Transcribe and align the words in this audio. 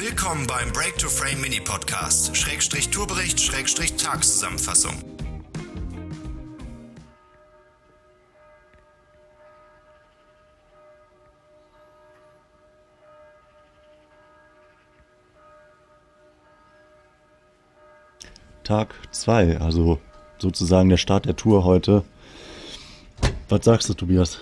Willkommen 0.00 0.46
beim 0.46 0.70
Break 0.72 0.96
to 0.98 1.08
Frame 1.08 1.40
Mini 1.40 1.58
Podcast, 1.58 2.36
Schrägstrich 2.36 2.88
Tourbericht, 2.90 3.40
Schrägstrich 3.40 3.96
Tageszusammenfassung. 3.96 4.92
Tag 18.62 18.94
2, 19.10 19.58
also 19.58 19.98
sozusagen 20.38 20.90
der 20.90 20.96
Start 20.96 21.26
der 21.26 21.34
Tour 21.34 21.64
heute. 21.64 22.04
Was 23.48 23.64
sagst 23.64 23.88
du, 23.88 23.94
Tobias? 23.94 24.38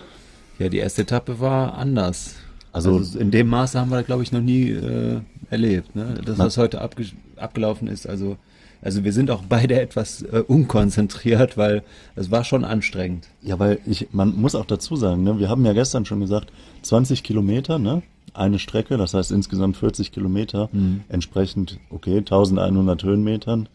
Ja, 0.58 0.68
die 0.68 0.78
erste 0.78 1.00
Etappe 1.00 1.40
war 1.40 1.78
anders. 1.78 2.34
Also, 2.72 2.98
also 2.98 3.18
in 3.18 3.30
dem 3.30 3.48
Maße 3.48 3.80
haben 3.80 3.90
wir, 3.90 4.02
glaube 4.02 4.22
ich, 4.22 4.32
noch 4.32 4.42
nie 4.42 4.68
äh, 4.68 5.22
erlebt. 5.50 5.94
Ne? 5.94 6.20
Das, 6.24 6.38
was 6.38 6.56
heute 6.56 6.80
abge 6.80 7.06
abgelaufen 7.36 7.88
ist, 7.88 8.08
also 8.08 8.36
also 8.82 9.04
wir 9.04 9.12
sind 9.12 9.30
auch 9.30 9.42
beide 9.48 9.80
etwas 9.80 10.22
äh, 10.22 10.44
unkonzentriert, 10.46 11.56
weil 11.56 11.82
es 12.14 12.30
war 12.30 12.44
schon 12.44 12.64
anstrengend. 12.64 13.26
Ja, 13.42 13.58
weil 13.58 13.78
ich, 13.86 14.08
man 14.12 14.36
muss 14.36 14.54
auch 14.54 14.66
dazu 14.66 14.96
sagen, 14.96 15.22
ne, 15.24 15.38
wir 15.38 15.48
haben 15.48 15.64
ja 15.64 15.72
gestern 15.72 16.04
schon 16.04 16.20
gesagt, 16.20 16.52
20 16.82 17.22
Kilometer, 17.22 17.78
ne, 17.78 18.02
eine 18.34 18.58
Strecke, 18.58 18.96
das 18.96 19.14
heißt 19.14 19.32
insgesamt 19.32 19.76
40 19.76 20.12
Kilometer, 20.12 20.68
mhm. 20.72 21.02
entsprechend, 21.08 21.78
okay, 21.90 22.18
1100 22.18 23.02
Höhenmetern, 23.02 23.68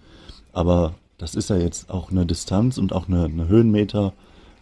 aber 0.54 0.96
das 1.18 1.36
ist 1.36 1.50
ja 1.50 1.58
jetzt 1.58 1.90
auch 1.90 2.12
eine 2.12 2.26
Distanz 2.26 2.78
und 2.78 2.94
auch 2.94 3.08
eine, 3.08 3.26
eine 3.26 3.48
Höhenmeter, 3.48 4.14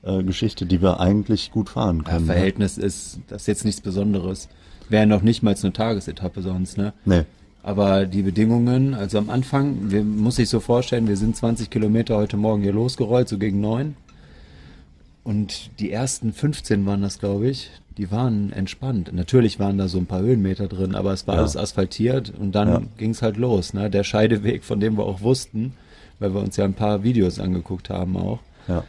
äh, 0.03 0.23
Geschichte, 0.23 0.66
die 0.66 0.81
wir 0.81 0.99
eigentlich 0.99 1.52
gut 1.52 1.70
fahren 1.70 2.03
können. 2.03 2.27
Ja, 2.27 2.34
ne? 2.34 2.34
Verhältnis 2.34 2.77
ne? 2.77 2.85
ist 2.85 3.20
das 3.27 3.44
ist 3.44 3.48
jetzt 3.48 3.66
nichts 3.66 3.81
Besonderes. 3.81 4.49
Wäre 4.90 5.05
noch 5.05 5.21
nicht 5.21 5.44
mal 5.44 5.55
eine 5.62 5.73
Tagesetappe 5.73 6.41
sonst, 6.41 6.77
ne? 6.77 6.94
Nee. 7.05 7.23
Aber 7.62 8.05
die 8.05 8.21
Bedingungen, 8.21 8.93
also 8.93 9.17
am 9.17 9.30
Anfang, 9.30 9.91
wir, 9.91 10.04
muss 10.04 10.38
sich 10.38 10.49
so 10.49 10.59
vorstellen, 10.59 11.07
wir 11.07 11.18
sind 11.18 11.35
20 11.35 11.70
Kilometer 11.70 12.15
heute 12.15 12.37
Morgen 12.37 12.63
hier 12.63 12.71
losgerollt, 12.71 13.27
so 13.27 13.37
gegen 13.37 13.59
neun. 13.59 13.96
Und 15.24 15.70
die 15.79 15.91
ersten 15.91 16.34
15 16.34 16.85
waren 16.85 17.02
das, 17.02 17.20
glaube 17.20 17.49
ich, 17.49 17.70
die 17.98 18.09
waren 18.12 18.54
entspannt. 18.54 19.12
Natürlich 19.13 19.59
waren 19.59 19.77
da 19.77 19.90
so 19.90 19.98
ein 19.98 20.05
paar 20.05 20.21
Höhenmeter 20.21 20.68
drin, 20.68 20.96
aber 20.96 21.12
es 21.12 21.27
war 21.27 21.35
ja. 21.35 21.41
alles 21.41 21.57
asphaltiert 21.57 22.34
und 22.40 22.54
dann 22.54 22.68
ja. 22.70 22.81
ging 22.98 23.12
es 23.12 23.21
halt 23.21 23.35
los. 23.35 23.74
Ne? 23.74 23.90
Der 23.90 24.05
Scheideweg, 24.05 24.63
von 24.63 24.79
dem 24.79 24.98
wir 24.98 25.04
auch 25.04 25.21
wussten, 25.21 25.74
weil 26.18 26.34
wir 26.34 26.41
uns 26.41 26.55
ja 26.55 26.63
ein 26.63 26.74
paar 26.74 27.04
Videos 27.04 27.40
angeguckt 27.40 27.90
haben 27.90 28.15
auch. 28.15 28.40
Ja. 28.68 28.85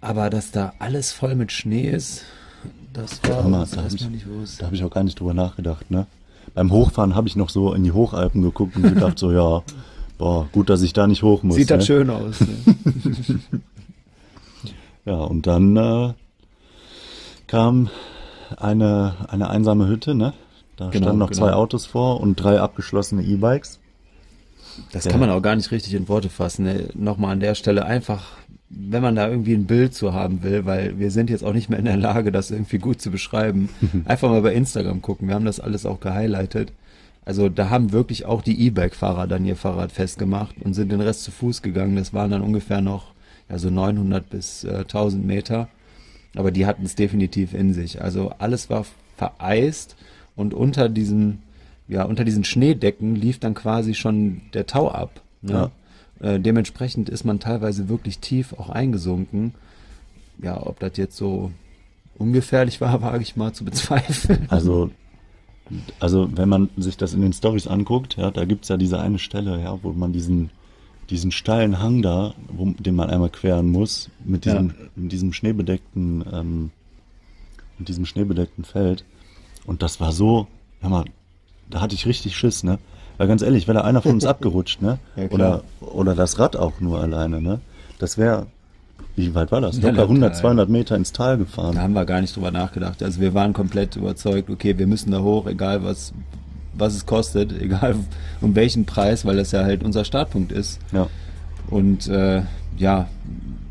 Aber 0.00 0.30
dass 0.30 0.50
da 0.50 0.72
alles 0.78 1.12
voll 1.12 1.34
mit 1.34 1.52
Schnee 1.52 1.88
ist, 1.88 2.24
das 2.92 3.20
war 3.24 3.44
Hammer, 3.44 3.66
da 3.70 3.82
habe 3.82 3.94
ich, 3.94 4.06
da 4.58 4.66
hab 4.66 4.72
ich 4.72 4.82
auch 4.82 4.90
gar 4.90 5.04
nicht 5.04 5.20
drüber 5.20 5.34
nachgedacht. 5.34 5.90
Ne? 5.90 6.06
Beim 6.54 6.72
Hochfahren 6.72 7.14
habe 7.14 7.28
ich 7.28 7.36
noch 7.36 7.50
so 7.50 7.72
in 7.74 7.84
die 7.84 7.92
Hochalpen 7.92 8.42
geguckt 8.42 8.76
und 8.76 8.82
gedacht 8.82 9.18
so, 9.18 9.30
ja, 9.32 9.62
boah, 10.18 10.48
gut, 10.52 10.70
dass 10.70 10.82
ich 10.82 10.92
da 10.92 11.06
nicht 11.06 11.22
hoch 11.22 11.42
muss. 11.42 11.56
Sieht 11.56 11.70
ne? 11.70 11.76
das 11.76 11.86
schön 11.86 12.10
aus. 12.10 12.40
Ne? 12.40 13.40
ja, 15.04 15.14
und 15.14 15.46
dann 15.46 15.76
äh, 15.76 16.12
kam 17.46 17.90
eine, 18.56 19.14
eine 19.28 19.50
einsame 19.50 19.86
Hütte, 19.86 20.14
ne? 20.14 20.32
Da 20.76 20.88
genau, 20.88 21.04
standen 21.04 21.18
noch 21.18 21.30
genau. 21.30 21.46
zwei 21.46 21.52
Autos 21.52 21.86
vor 21.86 22.20
und 22.20 22.36
drei 22.36 22.58
abgeschlossene 22.58 23.22
E-Bikes. 23.22 23.78
Das 24.92 25.04
ja. 25.04 25.10
kann 25.10 25.20
man 25.20 25.30
auch 25.30 25.42
gar 25.42 25.54
nicht 25.54 25.70
richtig 25.70 25.94
in 25.94 26.08
Worte 26.08 26.30
fassen. 26.30 26.64
Ne? 26.64 26.88
Nochmal 26.94 27.32
an 27.32 27.40
der 27.40 27.54
Stelle 27.54 27.84
einfach 27.84 28.39
wenn 28.70 29.02
man 29.02 29.16
da 29.16 29.28
irgendwie 29.28 29.54
ein 29.54 29.66
Bild 29.66 29.94
zu 29.94 30.14
haben 30.14 30.42
will, 30.44 30.64
weil 30.64 30.98
wir 30.98 31.10
sind 31.10 31.28
jetzt 31.28 31.44
auch 31.44 31.52
nicht 31.52 31.68
mehr 31.68 31.78
in 31.78 31.84
der 31.84 31.96
Lage, 31.96 32.30
das 32.30 32.52
irgendwie 32.52 32.78
gut 32.78 33.00
zu 33.00 33.10
beschreiben, 33.10 33.68
einfach 34.04 34.30
mal 34.30 34.42
bei 34.42 34.54
Instagram 34.54 35.02
gucken. 35.02 35.28
Wir 35.28 35.34
haben 35.34 35.44
das 35.44 35.60
alles 35.60 35.84
auch 35.84 36.00
gehighlightet. 36.00 36.72
Also 37.24 37.48
da 37.48 37.68
haben 37.68 37.92
wirklich 37.92 38.24
auch 38.24 38.42
die 38.42 38.66
E-Bike-Fahrer 38.66 39.26
dann 39.26 39.44
ihr 39.44 39.56
Fahrrad 39.56 39.92
festgemacht 39.92 40.56
und 40.62 40.74
sind 40.74 40.90
den 40.90 41.00
Rest 41.00 41.24
zu 41.24 41.30
Fuß 41.32 41.62
gegangen. 41.62 41.96
Das 41.96 42.14
waren 42.14 42.30
dann 42.30 42.42
ungefähr 42.42 42.80
noch 42.80 43.12
ja, 43.48 43.58
so 43.58 43.70
900 43.70 44.30
bis 44.30 44.64
äh, 44.64 44.78
1000 44.78 45.26
Meter. 45.26 45.68
Aber 46.36 46.52
die 46.52 46.64
hatten 46.64 46.84
es 46.84 46.94
definitiv 46.94 47.54
in 47.54 47.74
sich. 47.74 48.00
Also 48.00 48.32
alles 48.38 48.70
war 48.70 48.86
vereist 49.16 49.96
und 50.36 50.54
unter 50.54 50.88
diesen, 50.88 51.42
ja, 51.88 52.04
unter 52.04 52.24
diesen 52.24 52.44
Schneedecken 52.44 53.16
lief 53.16 53.40
dann 53.40 53.54
quasi 53.54 53.94
schon 53.94 54.42
der 54.54 54.66
Tau 54.66 54.90
ab. 54.90 55.20
Ne? 55.42 55.52
Ja. 55.52 55.70
Äh, 56.20 56.38
dementsprechend 56.38 57.08
ist 57.08 57.24
man 57.24 57.40
teilweise 57.40 57.88
wirklich 57.88 58.18
tief 58.18 58.52
auch 58.52 58.68
eingesunken. 58.68 59.54
Ja, 60.42 60.64
ob 60.64 60.78
das 60.80 60.96
jetzt 60.96 61.16
so 61.16 61.50
ungefährlich 62.18 62.80
war, 62.80 63.02
wage 63.02 63.22
ich 63.22 63.36
mal 63.36 63.52
zu 63.52 63.64
bezweifeln. 63.64 64.46
Also, 64.48 64.90
also 65.98 66.28
wenn 66.36 66.48
man 66.48 66.68
sich 66.76 66.96
das 66.96 67.14
in 67.14 67.22
den 67.22 67.32
Stories 67.32 67.66
anguckt, 67.66 68.16
ja, 68.16 68.30
da 68.30 68.44
gibt's 68.44 68.68
ja 68.68 68.76
diese 68.76 69.00
eine 69.00 69.18
Stelle, 69.18 69.60
ja, 69.60 69.78
wo 69.82 69.92
man 69.92 70.12
diesen, 70.12 70.50
diesen 71.08 71.32
steilen 71.32 71.80
Hang 71.80 72.02
da, 72.02 72.34
wo, 72.48 72.70
den 72.70 72.94
man 72.94 73.10
einmal 73.10 73.30
queren 73.30 73.70
muss, 73.70 74.10
mit 74.24 74.44
diesem, 74.44 74.68
ja. 74.68 74.74
mit 74.94 75.12
diesem 75.12 75.32
schneebedeckten, 75.32 76.24
ähm, 76.32 76.70
mit 77.78 77.88
diesem 77.88 78.04
schneebedeckten 78.04 78.64
Feld. 78.64 79.04
Und 79.64 79.82
das 79.82 80.00
war 80.00 80.12
so, 80.12 80.48
hör 80.80 80.90
mal, 80.90 81.04
da 81.70 81.80
hatte 81.80 81.94
ich 81.94 82.06
richtig 82.06 82.36
Schiss, 82.36 82.62
ne? 82.62 82.78
Weil 83.20 83.28
ganz 83.28 83.42
ehrlich, 83.42 83.68
wäre 83.68 83.80
da 83.80 83.84
einer 83.84 84.00
von 84.00 84.12
uns 84.12 84.24
abgerutscht, 84.24 84.80
ne? 84.80 84.98
Ja, 85.14 85.24
oder, 85.28 85.62
oder 85.82 86.14
das 86.14 86.38
Rad 86.38 86.56
auch 86.56 86.80
nur 86.80 87.02
alleine, 87.02 87.42
ne? 87.42 87.60
Das 87.98 88.16
wäre, 88.16 88.46
wie 89.14 89.34
weit 89.34 89.52
war 89.52 89.60
das? 89.60 89.76
Ja, 89.76 89.90
Locker 89.90 90.04
100, 90.04 90.36
200 90.36 90.70
Meter 90.70 90.96
ins 90.96 91.12
Tal 91.12 91.36
gefahren. 91.36 91.74
Da 91.74 91.82
haben 91.82 91.92
wir 91.92 92.06
gar 92.06 92.22
nicht 92.22 92.34
drüber 92.34 92.50
nachgedacht. 92.50 93.02
Also 93.02 93.20
wir 93.20 93.34
waren 93.34 93.52
komplett 93.52 93.94
überzeugt, 93.94 94.48
okay, 94.48 94.78
wir 94.78 94.86
müssen 94.86 95.10
da 95.10 95.18
hoch, 95.18 95.46
egal 95.46 95.84
was, 95.84 96.14
was 96.72 96.94
es 96.94 97.04
kostet, 97.04 97.52
egal 97.60 97.94
um 98.40 98.54
welchen 98.54 98.86
Preis, 98.86 99.26
weil 99.26 99.36
das 99.36 99.52
ja 99.52 99.64
halt 99.64 99.84
unser 99.84 100.06
Startpunkt 100.06 100.50
ist. 100.50 100.80
Ja. 100.90 101.06
Und 101.68 102.08
äh, 102.08 102.40
ja, 102.78 103.06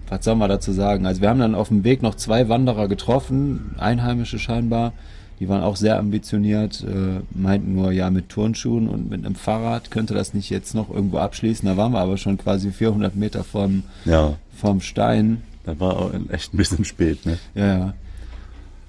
was 0.10 0.26
soll 0.26 0.36
man 0.36 0.50
dazu 0.50 0.74
sagen? 0.74 1.08
Also 1.08 1.22
wir 1.22 1.30
haben 1.30 1.40
dann 1.40 1.56
auf 1.56 1.70
dem 1.70 1.84
Weg 1.84 2.04
noch 2.04 2.14
zwei 2.14 2.50
Wanderer 2.50 2.88
getroffen, 2.88 3.74
Einheimische 3.80 4.38
scheinbar, 4.38 4.94
die 5.40 5.48
waren 5.48 5.64
auch 5.64 5.78
sehr 5.78 5.98
ambitioniert, 5.98 6.84
äh, 6.84 7.22
meinten 7.32 7.76
nur, 7.76 7.92
ja, 7.92 8.10
mit 8.10 8.30
Turnschuhen 8.30 8.90
und 8.90 9.10
mit 9.10 9.26
einem 9.26 9.36
Fahrrad 9.36 9.90
könnte 9.90 10.14
das 10.14 10.34
nicht 10.34 10.50
jetzt 10.50 10.76
noch 10.76 10.90
irgendwo 10.90 11.18
abschließen. 11.20 11.68
Da 11.68 11.78
waren 11.78 11.94
wir 11.94 12.00
aber 12.00 12.18
schon 12.18 12.38
quasi 12.38 12.72
400 12.72 13.16
Meter 13.16 13.44
vom, 13.44 13.84
ja. 14.04 14.34
vom 14.56 14.82
Stein. 14.82 15.42
Da 15.64 15.80
war 15.80 15.98
auch 15.98 16.12
echt 16.30 16.54
ein 16.54 16.58
bisschen 16.58 16.84
spät, 16.86 17.26
ne? 17.26 17.38
Ja, 17.56 17.78
ja. 17.78 17.94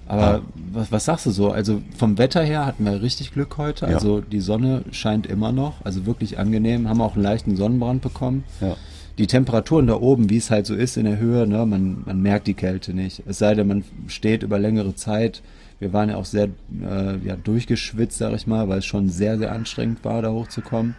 Aber 0.09 0.35
ah. 0.39 0.41
was, 0.73 0.91
was 0.91 1.05
sagst 1.05 1.27
du 1.27 1.31
so? 1.31 1.53
Also 1.53 1.83
vom 1.97 2.19
Wetter 2.19 2.43
her 2.43 2.67
hatten 2.67 2.85
wir 2.85 3.01
richtig 3.01 3.33
Glück 3.33 3.59
heute. 3.59 3.87
Ja. 3.87 3.95
Also 3.95 4.21
die 4.21 4.41
Sonne 4.41 4.83
scheint 4.91 5.29
immer 5.29 5.53
noch, 5.53 5.85
also 5.85 6.05
wirklich 6.05 6.37
angenehm. 6.37 6.89
Haben 6.89 7.01
auch 7.01 7.15
einen 7.15 7.23
leichten 7.23 7.55
Sonnenbrand 7.55 8.03
bekommen. 8.03 8.43
Ja. 8.61 8.75
Die 9.19 9.29
Temperaturen 9.29 9.87
da 9.87 9.95
oben, 9.95 10.29
wie 10.29 10.39
es 10.39 10.51
halt 10.51 10.67
so 10.67 10.75
ist 10.75 10.97
in 10.97 11.05
der 11.05 11.19
Höhe, 11.19 11.47
ne, 11.47 11.65
man, 11.65 12.03
man 12.07 12.21
merkt 12.23 12.49
die 12.49 12.55
Kälte 12.55 12.93
nicht. 12.93 13.23
Es 13.27 13.39
sei 13.39 13.55
denn, 13.55 13.69
man 13.69 13.85
steht 14.09 14.43
über 14.43 14.59
längere 14.59 14.97
Zeit 14.97 15.43
wir 15.81 15.95
waren 15.95 16.11
ja 16.11 16.17
auch 16.17 16.27
sehr 16.27 16.49
äh, 16.83 17.17
ja, 17.25 17.37
durchgeschwitzt, 17.37 18.19
sag 18.19 18.35
ich 18.35 18.47
mal, 18.47 18.69
weil 18.69 18.79
es 18.79 18.85
schon 18.85 19.09
sehr, 19.09 19.39
sehr 19.39 19.51
anstrengend 19.51 20.05
war, 20.05 20.23
da 20.23 20.31
hochzukommen. 20.31 20.95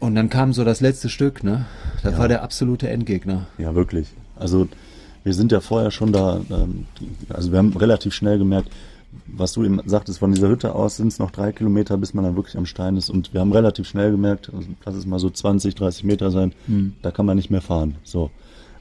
Und 0.00 0.16
dann 0.16 0.28
kam 0.28 0.52
so 0.52 0.64
das 0.64 0.80
letzte 0.80 1.08
Stück, 1.08 1.42
ne? 1.42 1.66
Das 2.02 2.14
ja. 2.14 2.18
war 2.18 2.28
der 2.28 2.42
absolute 2.42 2.88
Endgegner. 2.88 3.46
Ja, 3.58 3.74
wirklich. 3.74 4.08
Also 4.34 4.68
wir 5.24 5.34
sind 5.34 5.52
ja 5.52 5.60
vorher 5.60 5.90
schon 5.92 6.12
da, 6.12 6.40
ähm, 6.50 6.86
also 7.28 7.52
wir 7.52 7.58
haben 7.58 7.74
relativ 7.76 8.12
schnell 8.12 8.38
gemerkt, 8.38 8.70
was 9.26 9.52
du 9.52 9.64
eben 9.64 9.80
sagtest, 9.86 10.18
von 10.18 10.32
dieser 10.32 10.48
Hütte 10.48 10.74
aus 10.74 10.96
sind 10.96 11.08
es 11.08 11.18
noch 11.20 11.30
drei 11.30 11.52
Kilometer, 11.52 11.96
bis 11.96 12.12
man 12.12 12.24
dann 12.24 12.36
wirklich 12.36 12.58
am 12.58 12.66
Stein 12.66 12.96
ist. 12.96 13.08
Und 13.08 13.32
wir 13.32 13.40
haben 13.40 13.52
relativ 13.52 13.88
schnell 13.88 14.10
gemerkt, 14.10 14.52
also 14.52 14.68
lass 14.84 14.96
es 14.96 15.06
mal 15.06 15.20
so 15.20 15.30
20, 15.30 15.76
30 15.76 16.04
Meter 16.04 16.32
sein, 16.32 16.52
mhm. 16.66 16.94
da 17.02 17.12
kann 17.12 17.24
man 17.24 17.36
nicht 17.36 17.50
mehr 17.50 17.62
fahren. 17.62 17.94
So, 18.02 18.30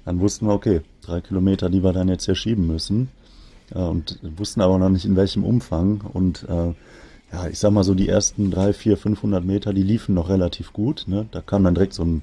dann 0.04 0.20
wussten 0.20 0.48
wir, 0.48 0.54
okay, 0.54 0.82
drei 1.02 1.22
Kilometer, 1.22 1.70
die 1.70 1.84
wir 1.84 1.94
dann 1.94 2.10
jetzt 2.10 2.26
hier 2.26 2.36
schieben 2.36 2.66
müssen 2.66 3.10
und 3.74 4.20
wussten 4.38 4.62
aber 4.62 4.78
noch 4.78 4.90
nicht 4.90 5.06
in 5.06 5.16
welchem 5.16 5.44
Umfang. 5.44 6.02
Und 6.02 6.44
äh, 6.50 6.74
ja, 7.34 7.48
ich 7.50 7.60
sag 7.60 7.72
mal 7.72 7.84
so, 7.84 7.94
die 7.94 8.08
ersten 8.08 8.52
drei, 8.52 8.74
vier, 8.74 8.98
500 8.98 9.44
Meter, 9.44 9.74
die 9.74 9.84
liefen 9.84 10.16
noch 10.16 10.30
relativ 10.30 10.74
gut. 10.74 11.06
Ne? 11.08 11.26
Da 11.32 11.42
kam 11.42 11.64
dann 11.64 11.76
direkt 11.76 11.94
so 11.94 12.04
ein, 12.04 12.22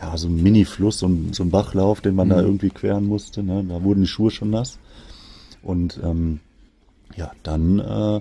ja, 0.00 0.16
so 0.16 0.28
ein 0.28 0.42
Mini-Fluss, 0.42 0.98
so 0.98 1.06
ein, 1.06 1.32
so 1.32 1.42
ein 1.44 1.50
Bachlauf, 1.50 2.00
den 2.00 2.14
man 2.14 2.28
mhm. 2.28 2.32
da 2.32 2.40
irgendwie 2.42 2.70
queren 2.70 3.06
musste. 3.06 3.42
Ne? 3.42 3.64
Da 3.68 3.82
wurden 3.82 4.02
die 4.02 4.08
Schuhe 4.08 4.30
schon 4.30 4.50
nass. 4.50 4.78
Und 5.62 6.00
ähm, 6.02 6.40
ja, 7.16 7.30
dann, 7.42 7.78
äh, 7.78 8.20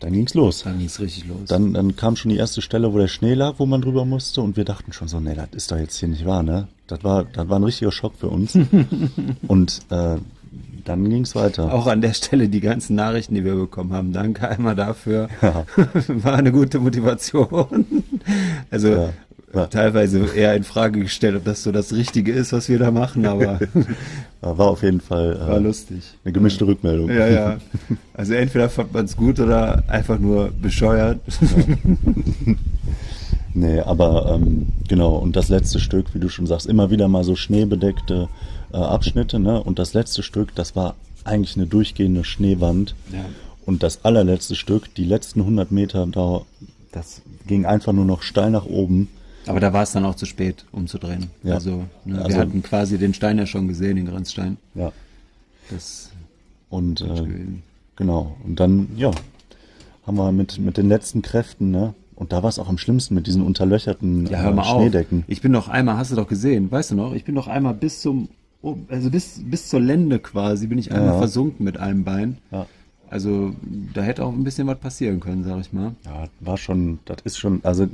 dann 0.00 0.12
ging's 0.12 0.34
los. 0.34 0.62
Dann 0.64 0.78
ging's 0.78 0.98
richtig 0.98 1.28
los. 1.28 1.48
Dann, 1.48 1.74
dann 1.74 1.94
kam 1.94 2.16
schon 2.16 2.30
die 2.30 2.38
erste 2.38 2.62
Stelle, 2.62 2.92
wo 2.92 2.98
der 2.98 3.08
Schnee 3.08 3.34
lag, 3.34 3.54
wo 3.58 3.66
man 3.66 3.82
drüber 3.82 4.04
musste. 4.04 4.40
Und 4.40 4.56
wir 4.56 4.64
dachten 4.64 4.92
schon 4.92 5.08
so, 5.08 5.20
nee, 5.20 5.34
das 5.34 5.48
ist 5.52 5.70
doch 5.70 5.78
jetzt 5.78 5.96
hier 5.98 6.08
nicht 6.08 6.26
wahr, 6.26 6.42
ne? 6.42 6.68
Das 6.88 7.04
war, 7.04 7.24
das 7.24 7.48
war 7.48 7.58
ein 7.58 7.64
richtiger 7.64 7.92
Schock 7.92 8.14
für 8.16 8.28
uns. 8.28 8.58
und 9.46 9.80
äh, 9.90 10.16
dann 10.84 11.08
ging 11.08 11.22
es 11.22 11.34
weiter. 11.34 11.72
Auch 11.72 11.86
an 11.86 12.00
der 12.00 12.14
Stelle 12.14 12.48
die 12.48 12.60
ganzen 12.60 12.96
Nachrichten, 12.96 13.34
die 13.34 13.44
wir 13.44 13.54
bekommen 13.54 13.92
haben. 13.92 14.12
Danke 14.12 14.48
einmal 14.48 14.74
dafür. 14.74 15.28
Ja. 15.42 15.64
War 16.08 16.34
eine 16.34 16.52
gute 16.52 16.80
Motivation. 16.80 17.86
Also 18.70 18.88
ja. 18.88 19.12
Ja. 19.54 19.66
teilweise 19.66 20.26
eher 20.34 20.54
in 20.54 20.64
Frage 20.64 21.00
gestellt, 21.00 21.36
ob 21.36 21.44
das 21.44 21.62
so 21.62 21.72
das 21.72 21.92
Richtige 21.92 22.32
ist, 22.32 22.52
was 22.52 22.68
wir 22.68 22.78
da 22.78 22.90
machen, 22.90 23.26
aber 23.26 23.58
War 24.40 24.68
auf 24.68 24.82
jeden 24.82 25.00
Fall 25.00 25.36
äh, 25.36 25.48
war 25.48 25.60
lustig. 25.60 26.14
eine 26.24 26.32
gemischte 26.32 26.64
ja. 26.64 26.70
Rückmeldung. 26.70 27.10
Ja, 27.10 27.26
ja. 27.26 27.58
Also 28.14 28.34
entweder 28.34 28.70
fand 28.70 28.94
man 28.94 29.04
es 29.04 29.16
gut 29.16 29.38
oder 29.38 29.84
einfach 29.88 30.18
nur 30.18 30.50
bescheuert. 30.50 31.20
Ja. 31.40 32.54
nee, 33.54 33.80
aber 33.80 34.34
ähm, 34.34 34.68
genau, 34.88 35.16
und 35.16 35.36
das 35.36 35.50
letzte 35.50 35.78
Stück, 35.78 36.14
wie 36.14 36.20
du 36.20 36.30
schon 36.30 36.46
sagst, 36.46 36.66
immer 36.66 36.90
wieder 36.90 37.08
mal 37.08 37.22
so 37.22 37.36
schneebedeckte 37.36 38.28
äh, 38.72 38.76
Abschnitte, 38.76 39.38
ne? 39.38 39.62
Und 39.62 39.78
das 39.78 39.94
letzte 39.94 40.22
Stück, 40.22 40.54
das 40.54 40.76
war 40.76 40.96
eigentlich 41.24 41.56
eine 41.56 41.66
durchgehende 41.66 42.24
Schneewand. 42.24 42.94
Ja. 43.12 43.24
Und 43.66 43.82
das 43.82 44.04
allerletzte 44.04 44.54
Stück, 44.54 44.94
die 44.94 45.04
letzten 45.04 45.40
100 45.40 45.70
Meter, 45.70 46.06
da, 46.06 46.42
das 46.92 47.22
ging 47.46 47.66
einfach 47.66 47.92
nur 47.92 48.04
noch 48.04 48.22
steil 48.22 48.50
nach 48.50 48.66
oben. 48.66 49.08
Aber 49.46 49.60
da 49.60 49.72
war 49.72 49.82
es 49.82 49.92
dann 49.92 50.04
auch 50.04 50.14
zu 50.14 50.26
spät, 50.26 50.64
umzudrehen. 50.72 51.30
Ja. 51.42 51.54
Also, 51.54 51.84
ne, 52.04 52.18
also, 52.18 52.30
wir 52.30 52.38
hatten 52.38 52.62
quasi 52.62 52.98
den 52.98 53.14
Stein 53.14 53.38
ja 53.38 53.46
schon 53.46 53.68
gesehen, 53.68 53.96
den 53.96 54.06
Grenzstein. 54.06 54.56
Ja. 54.74 54.92
Das 55.70 56.10
und 56.68 57.00
äh, 57.00 57.26
genau. 57.96 58.36
Und 58.44 58.60
dann, 58.60 58.88
ja, 58.96 59.10
haben 60.06 60.16
wir 60.16 60.32
mit, 60.32 60.58
mit 60.58 60.76
den 60.76 60.88
letzten 60.88 61.20
Kräften, 61.20 61.70
ne? 61.70 61.94
Und 62.14 62.32
da 62.32 62.42
war 62.42 62.50
es 62.50 62.58
auch 62.58 62.68
am 62.68 62.76
schlimmsten 62.76 63.14
mit 63.14 63.26
diesen 63.26 63.42
unterlöcherten 63.42 64.26
ja, 64.26 64.40
hör 64.40 64.52
mal 64.52 64.62
äh, 64.62 64.66
Schneedecken. 64.66 65.20
Auf. 65.20 65.24
Ich 65.28 65.40
bin 65.40 65.52
doch 65.52 65.68
einmal, 65.68 65.96
hast 65.96 66.12
du 66.12 66.16
doch 66.16 66.28
gesehen, 66.28 66.70
weißt 66.70 66.90
du 66.90 66.94
noch, 66.94 67.14
ich 67.14 67.24
bin 67.24 67.34
doch 67.34 67.48
einmal 67.48 67.72
bis 67.72 68.02
zum, 68.02 68.28
also 68.88 69.10
bis, 69.10 69.40
bis 69.44 69.68
zur 69.68 69.80
Lände 69.80 70.18
quasi, 70.18 70.66
bin 70.66 70.78
ich 70.78 70.92
einmal 70.92 71.14
ja. 71.14 71.18
versunken 71.18 71.64
mit 71.64 71.78
einem 71.78 72.04
Bein. 72.04 72.38
Ja. 72.50 72.66
Also 73.08 73.54
da 73.92 74.02
hätte 74.02 74.24
auch 74.24 74.32
ein 74.32 74.44
bisschen 74.44 74.66
was 74.68 74.78
passieren 74.78 75.18
können, 75.18 75.42
sag 75.44 75.60
ich 75.60 75.72
mal. 75.72 75.94
Ja, 76.04 76.28
war 76.40 76.56
schon, 76.56 77.00
das 77.06 77.18
ist 77.24 77.38
schon, 77.38 77.60
also 77.64 77.88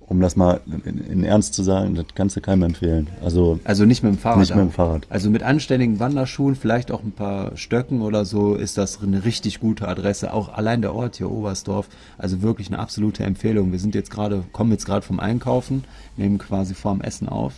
um 0.00 0.20
das 0.20 0.36
mal 0.36 0.60
in, 0.66 0.98
in, 0.98 1.24
Ernst 1.24 1.52
zu 1.54 1.62
sagen, 1.62 1.94
das 1.94 2.06
kannst 2.14 2.36
du 2.36 2.40
keinem 2.40 2.62
empfehlen. 2.62 3.08
Also, 3.22 3.58
also 3.64 3.84
nicht 3.84 4.02
mit 4.02 4.12
dem 4.12 4.18
Fahrrad. 4.18 4.40
Nicht 4.40 4.54
mit 4.54 4.64
dem 4.64 4.70
Fahrrad. 4.70 5.06
Also 5.10 5.28
mit 5.28 5.42
anständigen 5.42 6.00
Wanderschuhen, 6.00 6.54
vielleicht 6.54 6.90
auch 6.90 7.02
ein 7.02 7.12
paar 7.12 7.56
Stöcken 7.56 8.00
oder 8.00 8.24
so, 8.24 8.54
ist 8.54 8.78
das 8.78 9.02
eine 9.02 9.24
richtig 9.24 9.60
gute 9.60 9.88
Adresse. 9.88 10.32
Auch 10.32 10.54
allein 10.54 10.80
der 10.80 10.94
Ort 10.94 11.16
hier, 11.16 11.30
Oberstdorf, 11.30 11.88
also 12.16 12.42
wirklich 12.42 12.68
eine 12.68 12.78
absolute 12.78 13.24
Empfehlung. 13.24 13.72
Wir 13.72 13.78
sind 13.78 13.94
jetzt 13.94 14.10
gerade, 14.10 14.44
kommen 14.52 14.72
jetzt 14.72 14.86
gerade 14.86 15.04
vom 15.04 15.20
Einkaufen, 15.20 15.84
nehmen 16.16 16.38
quasi 16.38 16.74
vorm 16.74 17.00
Essen 17.00 17.28
auf. 17.28 17.54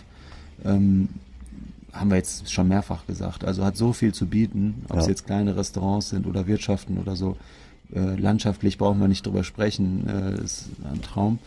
Ähm, 0.65 1.09
haben 1.99 2.11
wir 2.11 2.17
jetzt 2.17 2.53
schon 2.53 2.69
mehrfach 2.69 3.07
gesagt. 3.07 3.45
Also 3.45 3.65
hat 3.65 3.77
so 3.77 3.93
viel 3.93 4.13
zu 4.13 4.27
bieten, 4.27 4.85
ob 4.89 4.97
ja. 4.97 5.03
es 5.03 5.09
jetzt 5.09 5.27
kleine 5.27 5.57
Restaurants 5.57 6.11
sind 6.11 6.27
oder 6.27 6.47
Wirtschaften 6.47 6.99
oder 6.99 7.17
so. 7.17 7.37
Äh, 7.95 8.17
landschaftlich 8.17 8.79
brauchen 8.79 9.01
wir 9.01 9.09
nicht 9.09 9.27
drüber 9.27 9.45
sprechen, 9.45 10.09
äh, 10.09 10.43
ist 10.43 10.69
ein 10.93 11.03
Traum 11.03 11.39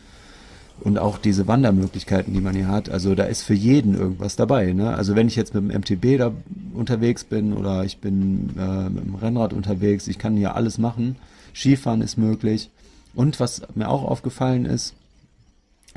und 0.82 0.98
auch 0.98 1.18
diese 1.18 1.48
Wandermöglichkeiten, 1.48 2.34
die 2.34 2.42
man 2.42 2.56
hier 2.56 2.68
hat. 2.68 2.90
Also 2.90 3.16
da 3.16 3.26
ist 3.26 3.44
für 3.44 3.54
jeden 3.54 3.96
irgendwas 3.96 4.36
dabei. 4.36 4.72
Ne? 4.74 4.96
Also 4.96 5.16
wenn 5.16 5.28
ich 5.28 5.36
jetzt 5.36 5.54
mit 5.54 5.64
dem 5.64 5.82
MTB 5.82 6.18
da 6.18 6.32
unterwegs 6.74 7.24
bin 7.24 7.54
oder 7.54 7.84
ich 7.84 8.00
bin 8.00 8.52
äh, 8.58 8.90
mit 8.90 9.04
dem 9.06 9.16
Rennrad 9.16 9.54
unterwegs, 9.54 10.08
ich 10.08 10.18
kann 10.18 10.38
hier 10.38 10.56
alles 10.56 10.78
machen. 10.78 11.16
Skifahren 11.54 12.02
ist 12.02 12.18
möglich. 12.18 12.70
Und 13.14 13.40
was 13.40 13.62
mir 13.76 13.90
auch 13.90 14.04
aufgefallen 14.04 14.66
ist, 14.66 14.94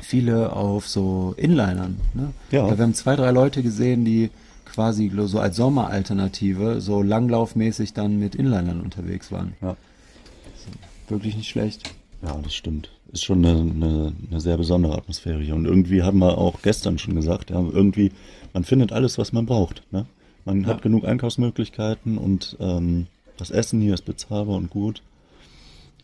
viele 0.01 0.53
auf 0.53 0.87
so 0.87 1.33
Inlinern. 1.37 1.99
Ne? 2.13 2.33
Ja. 2.51 2.69
Wir 2.69 2.77
haben 2.83 2.93
zwei, 2.93 3.15
drei 3.15 3.31
Leute 3.31 3.63
gesehen, 3.63 4.05
die 4.05 4.29
quasi 4.65 5.11
so 5.25 5.39
als 5.39 5.55
Sommeralternative 5.55 6.81
so 6.81 7.01
langlaufmäßig 7.01 7.93
dann 7.93 8.17
mit 8.17 8.35
Inlinern 8.35 8.81
unterwegs 8.81 9.31
waren. 9.31 9.53
Ja. 9.61 9.75
Wirklich 11.09 11.35
nicht 11.35 11.49
schlecht. 11.49 11.93
Ja, 12.21 12.37
das 12.43 12.55
stimmt 12.55 12.89
ist 13.13 13.23
schon 13.23 13.45
eine, 13.45 13.59
eine, 13.59 14.13
eine, 14.29 14.41
sehr 14.41 14.57
besondere 14.57 14.97
Atmosphäre 14.97 15.39
hier. 15.39 15.55
Und 15.55 15.65
irgendwie 15.65 16.01
haben 16.01 16.17
wir 16.17 16.37
auch 16.37 16.61
gestern 16.63 16.97
schon 16.97 17.15
gesagt, 17.15 17.51
ja, 17.51 17.61
irgendwie, 17.61 18.11
man 18.53 18.63
findet 18.63 18.91
alles, 18.91 19.17
was 19.19 19.31
man 19.31 19.45
braucht. 19.45 19.83
Ne? 19.91 20.07
Man 20.45 20.61
ja. 20.61 20.67
hat 20.67 20.81
genug 20.81 21.05
Einkaufsmöglichkeiten 21.05 22.17
und 22.17 22.57
ähm, 22.59 23.05
das 23.37 23.51
Essen 23.51 23.79
hier 23.81 23.93
ist 23.93 24.05
bezahlbar 24.05 24.57
und 24.57 24.71
gut. 24.71 25.03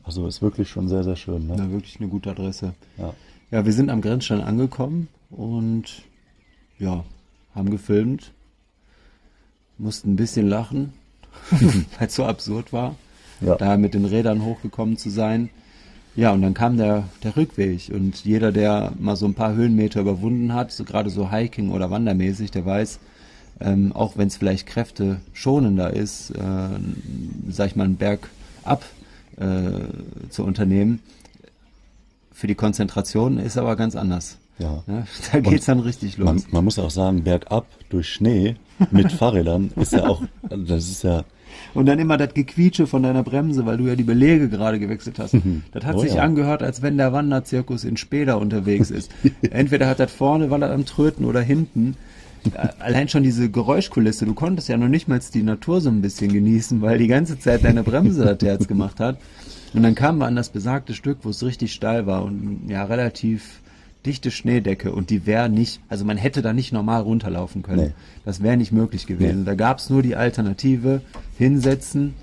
Also 0.04 0.28
ist 0.28 0.42
wirklich 0.42 0.70
schon 0.70 0.88
sehr, 0.88 1.04
sehr 1.04 1.16
schön. 1.16 1.48
Ne? 1.48 1.56
Ja, 1.58 1.72
wirklich 1.72 2.00
eine 2.00 2.10
gute 2.10 2.30
Adresse. 2.30 2.74
Ja. 2.98 3.14
Ja, 3.52 3.66
wir 3.66 3.74
sind 3.74 3.90
am 3.90 4.02
Grenzstein 4.02 4.42
angekommen 4.42 5.08
und 5.30 6.04
ja, 6.78 7.04
haben 7.56 7.72
gefilmt, 7.72 8.32
mussten 9.78 10.14
ein 10.14 10.16
bisschen 10.16 10.48
lachen, 10.48 10.94
weil 11.50 12.08
es 12.08 12.16
so 12.16 12.26
absurd 12.26 12.72
war, 12.74 12.96
ja. 13.42 13.56
da 13.56 13.78
mit 13.78 13.94
den 13.94 14.06
Rädern 14.06 14.44
hochgekommen 14.44 14.98
zu 14.98 15.10
sein. 15.10 15.50
Ja, 16.16 16.32
und 16.32 16.42
dann 16.42 16.54
kam 16.54 16.78
der, 16.78 17.08
der 17.24 17.38
Rückweg 17.38 17.90
und 17.94 18.24
jeder, 18.26 18.52
der 18.52 18.94
mal 19.00 19.16
so 19.16 19.26
ein 19.26 19.36
paar 19.36 19.54
Höhenmeter 19.54 20.02
überwunden 20.02 20.54
hat, 20.54 20.72
so 20.72 20.84
gerade 20.84 21.10
so 21.10 21.32
Hiking 21.32 21.72
oder 21.72 21.92
Wandermäßig, 21.92 22.52
der 22.52 22.66
weiß, 22.66 23.00
ähm, 23.62 23.94
auch 23.94 24.18
wenn 24.18 24.28
es 24.28 24.38
vielleicht 24.38 24.68
Kräfte 24.68 25.22
schonender 25.34 25.94
ist, 25.94 26.32
äh, 26.32 26.80
sag 27.50 27.68
ich 27.68 27.76
mal, 27.76 27.86
einen 27.86 27.96
Berg 27.96 28.30
ab 28.64 28.84
äh, 29.38 30.30
zu 30.30 30.44
unternehmen, 30.44 31.00
für 32.32 32.48
die 32.48 32.56
Konzentration 32.56 33.38
ist 33.38 33.58
aber 33.58 33.76
ganz 33.76 33.96
anders. 33.96 34.38
Ja. 34.58 34.84
ja 34.88 35.06
da 35.32 35.40
geht's 35.40 35.68
und 35.68 35.78
dann 35.78 35.80
richtig 35.80 36.18
los. 36.18 36.26
Man, 36.26 36.44
man 36.52 36.66
muss 36.66 36.80
auch 36.80 36.92
sagen, 36.92 37.24
bergab 37.24 37.66
durch 37.90 38.10
Schnee 38.10 38.56
mit 38.92 39.12
Fahrrädern 39.12 39.72
ist 39.76 39.94
ja 39.94 40.08
auch, 40.08 40.22
das 40.50 40.90
ist 40.90 41.04
ja 41.04 41.24
und 41.74 41.86
dann 41.86 42.00
immer 42.00 42.18
das 42.18 42.34
Gequietsche 42.34 42.88
von 42.88 43.04
deiner 43.04 43.24
Bremse, 43.24 43.66
weil 43.66 43.78
du 43.78 43.86
ja 43.86 43.96
die 43.96 44.04
Belege 44.04 44.50
gerade 44.50 44.80
gewechselt 44.80 45.20
hast. 45.20 45.34
Mhm. 45.34 45.64
Das 45.72 45.86
hat 45.86 45.96
oh, 45.96 46.00
sich 46.00 46.16
ja. 46.16 46.24
angehört, 46.24 46.64
als 46.64 46.82
wenn 46.82 46.98
der 46.98 47.14
Wanderzirkus 47.14 47.84
in 47.84 47.98
Speder 47.98 48.40
unterwegs 48.40 48.92
ist. 48.92 49.12
Entweder 49.50 49.88
hat 49.88 50.00
das 50.00 50.12
vorne, 50.12 50.50
weil 50.50 50.64
er 50.64 50.72
am 50.72 50.86
Tröten 50.86 51.26
oder 51.26 51.42
hinten. 51.42 51.96
Allein 52.80 53.10
schon 53.10 53.24
diese 53.24 53.50
Geräuschkulisse, 53.50 54.26
du 54.26 54.34
konntest 54.34 54.70
ja 54.70 54.78
noch 54.78 54.88
nicht 54.88 55.10
mal 55.10 55.20
die 55.34 55.44
Natur 55.44 55.82
so 55.82 55.90
ein 55.90 56.02
bisschen 56.02 56.32
genießen, 56.32 56.82
weil 56.82 56.98
die 56.98 57.08
ganze 57.08 57.38
Zeit 57.38 57.66
deine 57.66 57.84
Bremse 57.84 58.24
das 58.24 58.48
Herz 58.48 58.68
gemacht 58.68 59.00
hat. 59.00 59.18
Und 59.74 59.84
dann 59.84 59.96
kamen 59.96 60.20
wir 60.20 60.26
an 60.26 60.36
das 60.36 60.50
besagte 60.50 60.94
Stück, 60.94 61.20
wo 61.24 61.30
es 61.30 61.44
richtig 61.44 61.74
steil 61.74 62.06
war 62.06 62.24
und 62.24 62.68
ja 62.68 62.84
relativ 62.84 63.62
dichte 64.06 64.32
Schneedecke 64.32 64.92
und 64.94 65.10
die 65.10 65.26
wäre 65.26 65.50
nicht, 65.50 65.82
also 65.90 66.06
man 66.06 66.18
hätte 66.18 66.42
da 66.42 66.54
nicht 66.54 66.72
normal 66.72 67.02
runterlaufen 67.02 67.64
können. 67.64 67.88
Nee. 67.88 67.94
Das 68.26 68.42
wäre 68.42 68.56
nicht 68.56 68.72
möglich 68.72 69.08
gewesen. 69.08 69.40
Nee. 69.40 69.46
Da 69.46 69.56
gab 69.56 69.80
es 69.80 69.90
nur 69.90 70.02
die 70.02 70.16
Alternative, 70.16 71.02
hinsetzen, 71.38 72.14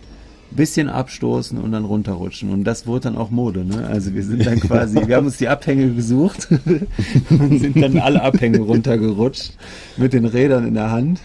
bisschen 0.51 0.89
abstoßen 0.89 1.59
und 1.59 1.73
dann 1.73 1.85
runterrutschen. 1.85 2.51
Und 2.51 2.65
das 2.65 2.87
wurde 2.87 3.03
dann 3.03 3.17
auch 3.17 3.31
Mode. 3.31 3.65
Ne? 3.65 3.87
Also 3.87 4.15
wir 4.15 4.23
sind 4.23 4.47
dann 4.47 4.61
quasi, 4.61 5.07
wir 5.07 5.17
haben 5.17 5.27
uns 5.27 5.37
die 5.37 5.49
Abhänge 5.49 5.93
gesucht 5.93 6.49
und 7.31 7.59
sind 7.59 7.81
dann 7.81 7.99
alle 7.99 8.23
Abhänge 8.23 8.61
runtergerutscht 8.61 9.53
mit 9.97 10.13
den 10.13 10.25
Rädern 10.25 10.67
in 10.67 10.75
der 10.75 10.91
Hand. 10.91 11.21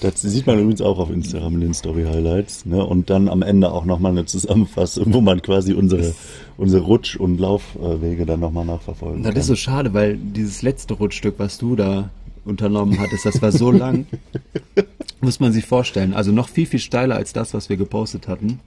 Das 0.00 0.20
sieht 0.20 0.46
man 0.46 0.58
übrigens 0.58 0.80
auch 0.80 0.98
auf 0.98 1.10
Instagram 1.10 1.54
in 1.54 1.60
den 1.60 1.74
Story 1.74 2.04
Highlights. 2.04 2.66
Ne? 2.66 2.84
Und 2.84 3.10
dann 3.10 3.28
am 3.28 3.42
Ende 3.42 3.72
auch 3.72 3.84
nochmal 3.84 4.12
eine 4.12 4.26
Zusammenfassung, 4.26 5.12
wo 5.14 5.20
man 5.20 5.42
quasi 5.42 5.72
unsere, 5.72 6.14
unsere 6.56 6.84
Rutsch- 6.84 7.16
und 7.16 7.38
Laufwege 7.38 8.26
dann 8.26 8.40
nochmal 8.40 8.64
nachverfolgen 8.66 9.22
das 9.22 9.30
kann. 9.30 9.34
Das 9.34 9.44
ist 9.44 9.48
so 9.48 9.56
schade, 9.56 9.94
weil 9.94 10.16
dieses 10.16 10.62
letzte 10.62 10.94
Rutschstück, 10.94 11.34
was 11.38 11.58
du 11.58 11.76
da 11.76 12.10
unternommen 12.44 12.98
hattest, 12.98 13.26
das 13.26 13.40
war 13.42 13.52
so 13.52 13.70
lang. 13.70 14.06
muss 15.20 15.40
man 15.40 15.52
sich 15.52 15.64
vorstellen. 15.64 16.14
Also 16.14 16.32
noch 16.32 16.48
viel, 16.48 16.66
viel 16.66 16.80
steiler 16.80 17.16
als 17.16 17.32
das, 17.32 17.54
was 17.54 17.68
wir 17.68 17.76
gepostet 17.76 18.28
hatten. 18.28 18.60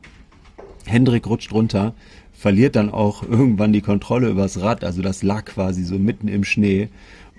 Hendrik 0.90 1.28
rutscht 1.28 1.52
runter, 1.54 1.94
verliert 2.34 2.76
dann 2.76 2.90
auch 2.90 3.24
irgendwann 3.30 3.74
die 3.74 3.82
Kontrolle 3.82 4.30
übers 4.30 4.62
Rad. 4.62 4.84
Also 4.84 5.02
das 5.02 5.24
lag 5.24 5.46
quasi 5.46 5.84
so 5.84 5.98
mitten 6.00 6.28
im 6.28 6.44
Schnee 6.44 6.90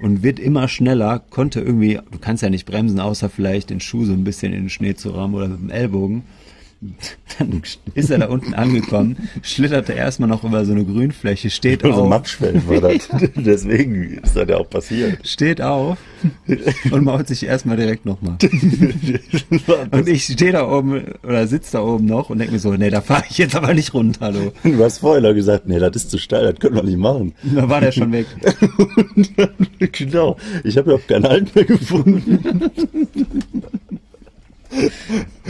und 0.00 0.23
wird 0.23 0.38
immer 0.38 0.69
schneller, 0.69 1.23
konnte 1.30 1.61
irgendwie, 1.61 1.99
du 2.11 2.19
kannst 2.19 2.42
ja 2.42 2.50
nicht 2.50 2.66
bremsen, 2.66 3.00
außer 3.00 3.28
vielleicht 3.28 3.71
den 3.71 3.80
Schuh 3.80 4.04
so 4.04 4.12
ein 4.12 4.25
bisschen 4.25 4.52
in 4.52 4.64
den 4.64 4.71
Schnee 4.71 4.95
zu 4.95 5.11
rammen 5.11 5.35
oder 5.35 5.49
mit 5.49 5.61
dem 5.61 5.71
Ellbogen. 5.71 6.23
Dann 7.39 7.63
ist 7.95 8.11
er 8.11 8.19
da 8.19 8.29
unten 8.29 8.55
angekommen, 8.55 9.29
schlitterte 9.43 9.93
erstmal 9.93 10.29
noch 10.29 10.45
über 10.45 10.65
so 10.65 10.73
eine 10.73 10.85
Grünfläche, 10.85 11.51
steht 11.51 11.85
auf. 11.85 11.95
So 11.95 12.07
Matschfeld 12.07 12.67
war 12.69 12.81
das. 12.81 13.09
Deswegen 13.37 14.19
ist 14.23 14.35
das 14.35 14.49
ja 14.49 14.57
auch 14.57 14.69
passiert. 14.69 15.27
Steht 15.27 15.61
auf 15.61 15.99
und 16.91 17.05
maut 17.05 17.29
sich 17.29 17.45
erstmal 17.45 17.77
direkt 17.77 18.07
nochmal. 18.07 18.39
und 19.91 20.09
ich 20.09 20.25
stehe 20.25 20.53
da 20.53 20.71
oben 20.71 21.05
oder 21.23 21.47
sitze 21.47 21.73
da 21.73 21.83
oben 21.83 22.07
noch 22.07 22.31
und 22.31 22.39
denke 22.39 22.55
mir 22.55 22.61
so, 22.61 22.73
nee, 22.73 22.91
da 22.91 23.03
fahre 23.03 23.25
ich 23.29 23.37
jetzt 23.37 23.55
aber 23.55 23.75
nicht 23.75 23.93
runter, 23.93 24.27
hallo. 24.27 24.53
Du 24.63 24.83
hast 24.83 24.99
vorher 24.99 25.35
gesagt, 25.35 25.69
nee, 25.69 25.79
das 25.79 25.97
ist 25.97 26.11
zu 26.11 26.17
steil, 26.19 26.51
das 26.51 26.61
können 26.61 26.77
wir 26.77 26.83
nicht 26.83 26.99
machen. 26.99 27.35
Da 27.55 27.69
war 27.69 27.81
der 27.83 27.93
schon 27.93 28.13
weg. 28.13 28.27
genau. 29.93 30.39
Ich 30.65 30.79
habe 30.79 30.91
überhaupt 30.91 31.09
keinen 31.09 31.25
Halt 31.25 31.55
mehr 31.55 31.65
gefunden. 31.65 32.71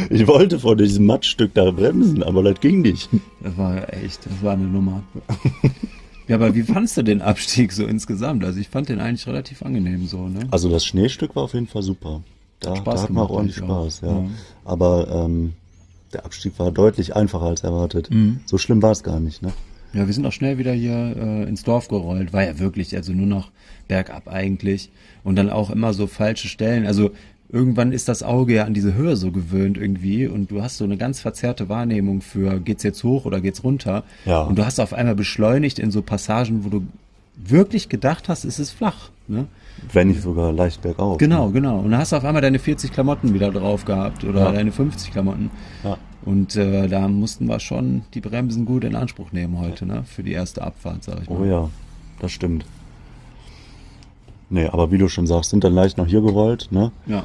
Ich 0.09 0.27
wollte 0.27 0.59
vor 0.59 0.77
diesem 0.77 1.07
Mattstück 1.07 1.55
da 1.55 1.71
bremsen, 1.71 2.23
aber 2.23 2.43
das 2.43 2.61
ging 2.61 2.81
nicht. 2.81 3.09
Das 3.43 3.57
war 3.57 3.93
echt, 3.93 4.27
das 4.27 4.43
war 4.43 4.55
eine 4.55 4.65
Nummer. 4.65 5.03
Ja, 6.27 6.37
aber 6.37 6.55
wie 6.55 6.63
fandst 6.63 6.97
du 6.97 7.03
den 7.03 7.23
Abstieg 7.23 7.73
so 7.73 7.87
insgesamt? 7.87 8.45
Also 8.45 8.61
ich 8.61 8.69
fand 8.69 8.89
den 8.89 9.01
eigentlich 9.01 9.27
relativ 9.27 9.63
angenehm 9.63 10.07
so, 10.07 10.29
ne? 10.29 10.47
Also 10.51 10.69
das 10.69 10.85
Schneestück 10.85 11.35
war 11.35 11.43
auf 11.43 11.55
jeden 11.55 11.67
Fall 11.67 11.83
super. 11.83 12.23
Da, 12.61 12.77
hat, 12.77 12.87
da 12.87 13.03
hat 13.03 13.11
man 13.11 13.25
auch 13.25 13.31
ordentlich 13.31 13.57
Spaß, 13.57 14.03
ja. 14.03 14.09
ja. 14.09 14.25
Aber 14.65 15.09
ähm, 15.27 15.55
der 16.13 16.25
Abstieg 16.25 16.59
war 16.59 16.71
deutlich 16.71 17.17
einfacher 17.17 17.47
als 17.47 17.63
erwartet. 17.63 18.11
Mhm. 18.11 18.41
So 18.47 18.59
schlimm 18.59 18.81
war 18.83 18.93
es 18.93 19.03
gar 19.03 19.19
nicht, 19.19 19.43
ne? 19.43 19.53
Ja, 19.93 20.07
wir 20.07 20.15
sind 20.15 20.25
auch 20.25 20.33
schnell 20.33 20.57
wieder 20.57 20.73
hier 20.73 21.17
äh, 21.17 21.49
ins 21.49 21.65
Dorf 21.65 21.89
gerollt. 21.89 22.33
War 22.33 22.45
ja 22.45 22.61
wirklich, 22.61 22.95
also 22.95 23.13
nur 23.13 23.27
noch 23.27 23.51
bergab 23.89 24.29
eigentlich. 24.29 24.91
Und 25.25 25.35
dann 25.35 25.51
auch 25.51 25.71
immer 25.71 25.95
so 25.95 26.07
falsche 26.07 26.47
Stellen. 26.47 26.87
Also 26.87 27.11
irgendwann 27.53 27.93
ist 27.93 28.09
das 28.09 28.23
Auge 28.23 28.55
ja 28.55 28.65
an 28.65 28.75
diese 28.75 28.95
Höhe 28.95 29.17
so 29.17 29.31
gewöhnt 29.33 29.77
irgendwie 29.77 30.27
und 30.27 30.51
du 30.51 30.63
hast 30.63 30.79
so 30.79 30.85
eine 30.85 30.97
ganz 30.97 31.21
verzerrte 31.21 31.69
Wahrnehmung 31.69 32.21
für 32.21 32.61
geht's 32.61 32.83
jetzt 32.83 33.03
hoch 33.05 33.25
oder 33.25 33.41
geht's 33.41 33.65
runter. 33.65 34.05
Ja. 34.25 34.43
Und 34.43 34.59
du 34.59 34.65
hast 34.65 34.79
auf 34.81 34.93
einmal 34.93 35.15
beschleunigt 35.17 35.79
in 35.79 35.91
so 35.91 36.03
Passagen, 36.03 36.65
wo 36.65 36.69
du 36.69 36.83
wirklich 37.37 37.89
gedacht 37.89 38.29
hast, 38.29 38.45
es 38.45 38.59
ist 38.59 38.71
flach. 38.73 39.11
Ne? 39.27 39.47
Wenn 39.93 40.09
nicht 40.09 40.21
sogar 40.23 40.53
leicht 40.53 40.83
bergauf. 40.83 41.19
Genau, 41.19 41.47
Ne? 41.47 41.53
genau. 41.55 41.79
Und 41.81 41.91
dann 41.91 42.01
hast 42.01 42.13
du 42.13 42.17
auf 42.17 42.25
einmal 42.25 42.43
deine 42.43 42.59
40 42.59 42.93
Klamotten 42.93 43.33
wieder 43.35 43.51
drauf 43.51 43.85
gehabt 43.85 44.25
oder 44.25 44.41
Ja. 44.41 44.53
deine 44.53 44.73
50 44.73 45.11
Klamotten. 45.11 45.51
Ja. 45.85 45.97
Und 46.23 46.55
äh, 46.57 46.87
da 46.87 47.09
mussten 47.09 47.47
wir 47.47 47.59
schon 47.61 48.03
die 48.13 48.21
Bremsen 48.21 48.67
gut 48.67 48.85
in 48.85 48.95
Anspruch 48.95 49.33
nehmen 49.33 49.59
heute, 49.59 49.87
ne? 49.87 50.05
Für 50.05 50.23
die 50.23 50.33
erste 50.33 50.61
Abfahrt, 50.63 51.03
sag 51.05 51.23
ich 51.23 51.31
mal. 51.31 51.39
Oh 51.41 51.45
ja, 51.47 51.71
das 52.19 52.31
stimmt. 52.33 52.67
Nee, 54.51 54.67
aber 54.67 54.91
wie 54.91 54.99
du 54.99 55.09
schon 55.09 55.27
sagst, 55.27 55.51
sind 55.51 55.65
dann 55.65 55.73
leicht 55.73 55.97
noch 55.97 56.07
hier 56.09 56.21
gerollt, 56.21 56.69
ne? 56.73 56.93
Ja, 57.07 57.23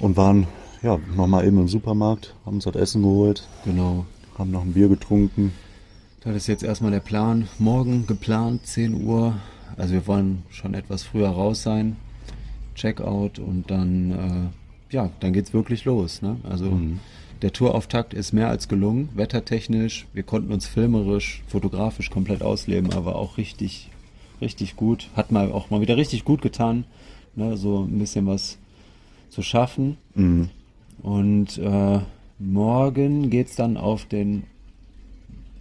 Und 0.00 0.16
waren, 0.16 0.46
ja, 0.82 0.98
nochmal 1.16 1.46
eben 1.46 1.58
im 1.58 1.68
Supermarkt, 1.68 2.34
haben 2.46 2.56
uns 2.56 2.64
das 2.64 2.76
Essen 2.76 3.02
geholt, 3.02 3.48
genau. 3.64 4.06
haben 4.38 4.50
noch 4.50 4.62
ein 4.62 4.74
Bier 4.74 4.88
getrunken. 4.88 5.52
Das 6.20 6.34
ist 6.36 6.46
jetzt 6.46 6.62
erstmal 6.62 6.90
der 6.90 7.00
Plan. 7.00 7.48
Morgen 7.58 8.06
geplant, 8.06 8.66
10 8.66 9.04
Uhr. 9.04 9.34
Also 9.76 9.94
wir 9.94 10.06
wollen 10.06 10.42
schon 10.50 10.74
etwas 10.74 11.02
früher 11.02 11.28
raus 11.28 11.62
sein. 11.62 11.96
Checkout 12.74 13.38
und 13.38 13.70
dann, 13.70 14.52
äh, 14.90 14.94
ja, 14.94 15.10
dann 15.20 15.32
geht's 15.32 15.52
wirklich 15.52 15.84
los. 15.84 16.22
Ne? 16.22 16.36
Also 16.48 16.78
der 17.42 17.52
Tourauftakt 17.52 18.14
ist 18.14 18.32
mehr 18.32 18.48
als 18.48 18.68
gelungen, 18.68 19.10
wettertechnisch. 19.14 20.06
Wir 20.12 20.24
konnten 20.24 20.52
uns 20.52 20.66
filmerisch, 20.66 21.42
fotografisch 21.46 22.10
komplett 22.10 22.42
ausleben, 22.42 22.92
aber 22.92 23.16
auch 23.16 23.36
richtig, 23.36 23.90
richtig 24.40 24.74
gut. 24.74 25.08
Hat 25.14 25.30
mal 25.30 25.52
auch 25.52 25.70
mal 25.70 25.80
wieder 25.80 25.96
richtig 25.96 26.24
gut 26.24 26.42
getan, 26.42 26.84
ne? 27.36 27.56
so 27.56 27.84
ein 27.84 27.98
bisschen 27.98 28.26
was 28.26 28.58
zu 29.30 29.42
schaffen. 29.42 29.96
Mhm. 30.14 30.48
Und 31.02 31.58
äh, 31.58 32.00
morgen 32.38 33.30
geht's 33.30 33.54
dann 33.56 33.76
auf 33.76 34.04
den 34.06 34.44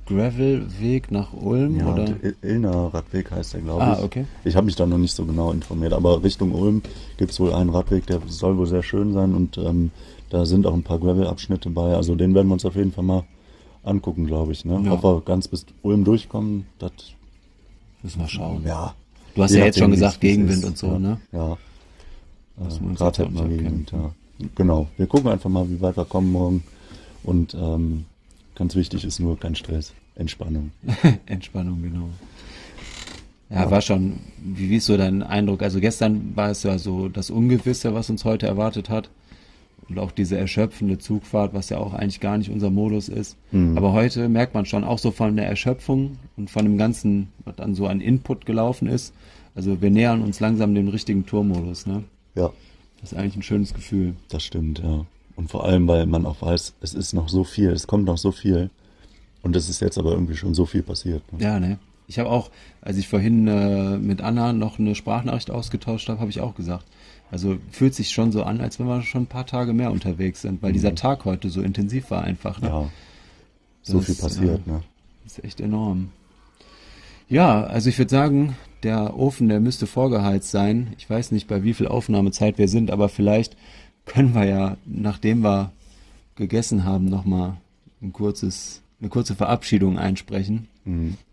Gravelweg 0.05 1.11
nach 1.11 1.33
Ulm 1.33 1.77
Ja, 1.79 1.93
oder? 1.93 2.05
der 2.05 2.23
Il- 2.23 2.35
Illner 2.41 2.93
Radweg 2.93 3.29
heißt 3.29 3.53
der, 3.55 3.61
glaube 3.61 3.81
Ah, 3.83 3.95
ich. 3.99 4.03
okay. 4.05 4.25
Ich 4.45 4.55
habe 4.55 4.65
mich 4.65 4.75
da 4.77 4.85
noch 4.85 4.97
nicht 4.97 5.13
so 5.13 5.25
genau 5.25 5.51
informiert, 5.51 5.91
aber 5.91 6.23
Richtung 6.23 6.53
Ulm 6.53 6.81
gibt's 7.17 7.39
wohl 7.41 7.53
einen 7.53 7.69
Radweg, 7.69 8.05
der 8.07 8.21
soll 8.27 8.57
wohl 8.57 8.67
sehr 8.67 8.83
schön 8.83 9.11
sein 9.11 9.35
und 9.35 9.57
ähm, 9.57 9.91
da 10.29 10.45
sind 10.45 10.65
auch 10.65 10.73
ein 10.73 10.83
paar 10.83 10.99
Gravel-Abschnitte 10.99 11.69
bei. 11.69 11.93
Also 11.93 12.15
den 12.15 12.33
werden 12.33 12.47
wir 12.47 12.53
uns 12.53 12.65
auf 12.65 12.75
jeden 12.75 12.93
Fall 12.93 13.03
mal 13.03 13.23
angucken, 13.83 14.25
glaube 14.27 14.53
ich. 14.53 14.63
Ne? 14.63 14.81
Ja. 14.85 14.93
Ob 14.93 15.03
wir 15.03 15.21
ganz 15.21 15.47
bis 15.49 15.65
Ulm 15.81 16.03
durchkommen, 16.05 16.65
das 16.79 16.91
Müssen 18.03 18.21
wir 18.21 18.27
schauen. 18.29 18.63
ja. 18.65 18.93
Du 19.35 19.43
hast 19.43 19.51
Je 19.51 19.59
ja 19.59 19.65
jetzt 19.65 19.77
schon 19.79 19.91
gesagt, 19.91 20.21
Gegenwind 20.21 20.59
ist. 20.59 20.65
und 20.65 20.77
so, 20.77 20.87
ja. 20.87 20.99
ne? 20.99 21.17
Ja. 21.31 21.57
Wir 22.57 22.67
Äh, 22.67 23.05
jetzt 23.05 23.19
hätten 23.19 23.35
wir 23.35 23.47
Gegenwind, 23.47 23.91
ja. 23.91 24.11
Genau. 24.55 24.87
Wir 24.97 25.07
gucken 25.07 25.31
einfach 25.31 25.49
mal, 25.49 25.69
wie 25.69 25.81
weit 25.81 25.97
wir 25.97 26.05
kommen 26.05 26.31
morgen. 26.31 26.63
Und 27.23 27.55
ähm, 27.55 28.05
ganz 28.55 28.75
wichtig 28.75 29.03
ist 29.03 29.19
nur 29.19 29.39
kein 29.39 29.55
Stress, 29.55 29.93
Entspannung. 30.15 30.71
Entspannung, 31.25 31.81
genau. 31.81 32.09
Ja, 33.49 33.71
war 33.71 33.81
schon, 33.81 34.19
wie, 34.43 34.69
wie 34.69 34.75
ist 34.75 34.85
so 34.85 34.97
dein 34.97 35.23
Eindruck? 35.23 35.63
Also 35.63 35.79
gestern 35.79 36.35
war 36.35 36.51
es 36.51 36.63
ja 36.63 36.77
so 36.77 37.07
das 37.07 37.29
Ungewisse, 37.29 37.93
was 37.93 38.09
uns 38.09 38.25
heute 38.25 38.45
erwartet 38.45 38.89
hat. 38.89 39.09
Und 39.89 39.99
auch 39.99 40.11
diese 40.11 40.37
erschöpfende 40.37 40.97
Zugfahrt, 40.97 41.53
was 41.53 41.69
ja 41.69 41.77
auch 41.77 41.93
eigentlich 41.93 42.19
gar 42.19 42.37
nicht 42.37 42.51
unser 42.51 42.69
Modus 42.69 43.07
ist. 43.07 43.37
Mhm. 43.51 43.77
Aber 43.77 43.93
heute 43.93 44.27
merkt 44.27 44.53
man 44.53 44.65
schon 44.65 44.83
auch 44.83 44.99
so 44.99 45.11
von 45.11 45.37
der 45.37 45.47
Erschöpfung 45.47 46.17
und 46.35 46.49
von 46.49 46.65
dem 46.65 46.77
Ganzen, 46.77 47.29
was 47.45 47.55
dann 47.55 47.73
so 47.73 47.87
an 47.87 48.01
Input 48.01 48.45
gelaufen 48.45 48.89
ist. 48.89 49.13
Also 49.55 49.81
wir 49.81 49.89
nähern 49.89 50.21
uns 50.23 50.41
langsam 50.41 50.75
dem 50.75 50.89
richtigen 50.89 51.25
Tourmodus, 51.25 51.85
ne? 51.85 52.03
Ja, 52.37 52.51
Das 53.01 53.11
ist 53.11 53.17
eigentlich 53.17 53.35
ein 53.35 53.43
schönes 53.43 53.73
Gefühl. 53.73 54.15
das 54.29 54.43
stimmt, 54.43 54.79
ja. 54.79 55.05
Und 55.35 55.51
vor 55.51 55.65
allem, 55.65 55.87
weil 55.87 56.05
man 56.05 56.25
auch 56.25 56.41
weiß, 56.41 56.73
es 56.81 56.93
ist 56.93 57.13
noch 57.13 57.29
so 57.29 57.43
viel, 57.43 57.69
es 57.71 57.85
kommt 57.87 58.05
noch 58.05 58.17
so 58.17 58.31
viel. 58.31 58.69
Und 59.43 59.55
es 59.55 59.69
ist 59.69 59.81
jetzt 59.81 59.97
aber 59.97 60.11
irgendwie 60.11 60.35
schon 60.35 60.53
so 60.55 60.65
viel 60.65 60.81
passiert. 60.81 61.21
Ne? 61.31 61.43
Ja, 61.43 61.59
ne? 61.59 61.77
Ich 62.07 62.17
habe 62.19 62.29
auch, 62.29 62.49
als 62.81 62.97
ich 62.97 63.07
vorhin 63.07 63.47
äh, 63.47 63.97
mit 63.97 64.21
Anna 64.21 64.51
noch 64.53 64.79
eine 64.79 64.95
Sprachnachricht 64.95 65.51
ausgetauscht 65.51 66.07
habe, 66.09 66.19
habe 66.21 66.29
ich 66.31 66.39
auch 66.41 66.55
gesagt. 66.55 66.85
Also 67.29 67.57
fühlt 67.69 67.93
sich 67.93 68.09
schon 68.09 68.31
so 68.31 68.43
an, 68.43 68.61
als 68.61 68.79
wenn 68.79 68.87
wir 68.87 69.01
schon 69.03 69.23
ein 69.23 69.27
paar 69.27 69.45
Tage 69.45 69.73
mehr 69.73 69.91
unterwegs 69.91 70.41
sind, 70.41 70.63
weil 70.63 70.71
dieser 70.73 70.95
Tag 70.95 71.25
heute 71.25 71.49
so 71.49 71.61
intensiv 71.61 72.09
war 72.09 72.23
einfach. 72.23 72.61
Ne? 72.61 72.69
Ja, 72.69 72.89
so 73.83 73.97
Das, 73.97 74.05
viel 74.05 74.15
passiert. 74.15 74.61
äh, 74.65 74.69
ne? 74.71 74.81
Ist 75.25 75.43
echt 75.43 75.59
enorm. 75.59 76.09
Ja, 77.29 77.63
also 77.65 77.89
ich 77.89 77.97
würde 77.97 78.09
sagen, 78.09 78.55
der 78.83 79.17
Ofen, 79.17 79.49
der 79.49 79.59
müsste 79.59 79.87
vorgeheizt 79.87 80.51
sein. 80.51 80.93
Ich 80.97 81.09
weiß 81.09 81.31
nicht, 81.31 81.47
bei 81.47 81.63
wie 81.63 81.73
viel 81.73 81.87
Aufnahmezeit 81.87 82.57
wir 82.57 82.67
sind, 82.67 82.91
aber 82.91 83.09
vielleicht 83.09 83.55
können 84.05 84.33
wir 84.33 84.45
ja, 84.45 84.77
nachdem 84.85 85.43
wir 85.43 85.71
gegessen 86.35 86.83
haben, 86.83 87.05
nochmal 87.05 87.57
ein 88.01 88.13
kurzes, 88.13 88.81
eine 88.99 89.09
kurze 89.09 89.35
Verabschiedung 89.35 89.97
einsprechen, 89.97 90.67